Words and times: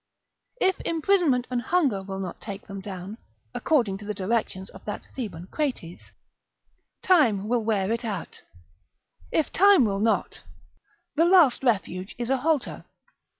If 0.59 0.79
imprisonment 0.81 1.45
and 1.51 1.61
hunger 1.61 2.01
will 2.01 2.17
not 2.17 2.41
take 2.41 2.65
them 2.65 2.81
down, 2.81 3.19
according 3.53 3.99
to 3.99 4.05
the 4.05 4.15
directions 4.15 4.71
of 4.71 4.83
that 4.85 5.03
Theban 5.15 5.49
Crates, 5.51 6.09
time 7.03 7.47
must 7.47 7.61
wear 7.61 7.91
it 7.91 8.03
out; 8.03 8.41
if 9.31 9.51
time 9.51 9.85
will 9.85 9.99
not, 9.99 10.41
the 11.15 11.25
last 11.25 11.61
refuge 11.63 12.15
is 12.17 12.31
a 12.31 12.37
halter. 12.37 12.83